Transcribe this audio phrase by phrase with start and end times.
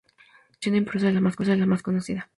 [0.03, 0.13] La
[0.53, 2.27] versión en prosa es las más conocida.